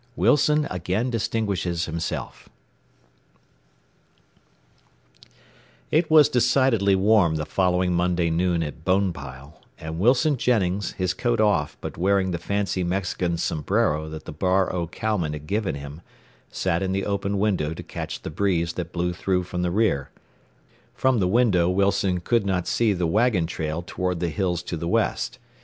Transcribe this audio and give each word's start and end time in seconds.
XVII 0.05 0.09
WILSON 0.21 0.67
AGAIN 0.71 1.09
DISTINGUISHES 1.11 1.85
HIMSELF 1.85 2.49
It 5.91 6.09
was 6.09 6.27
decidedly 6.27 6.95
warm 6.95 7.35
the 7.35 7.45
following 7.45 7.93
Monday 7.93 8.31
noon 8.31 8.63
at 8.63 8.83
Bonepile, 8.83 9.61
and 9.79 9.99
Wilson 9.99 10.37
Jennings, 10.37 10.93
his 10.93 11.13
coat 11.13 11.39
off, 11.39 11.77
but 11.81 11.99
wearing 11.99 12.31
the 12.31 12.39
fancy 12.39 12.83
Mexican 12.83 13.37
sombrero 13.37 14.09
that 14.09 14.25
the 14.25 14.31
Bar 14.31 14.73
O 14.73 14.87
cowmen 14.87 15.33
had 15.33 15.45
given 15.45 15.75
him, 15.75 16.01
sat 16.49 16.81
in 16.81 16.93
the 16.93 17.05
open 17.05 17.37
window 17.37 17.75
to 17.75 17.83
catch 17.83 18.23
the 18.23 18.31
breeze 18.31 18.73
that 18.73 18.91
blew 18.91 19.13
through 19.13 19.43
from 19.43 19.61
the 19.61 19.69
rear. 19.69 20.09
From 20.95 21.19
the 21.19 21.27
window 21.27 21.69
Wilson 21.69 22.21
could 22.21 22.43
not 22.43 22.65
see 22.67 22.91
the 22.93 23.05
wagon 23.05 23.45
trail 23.45 23.83
toward 23.85 24.19
the 24.19 24.29
hills 24.29 24.63
to 24.63 24.77
the 24.77 24.87
west. 24.87 25.37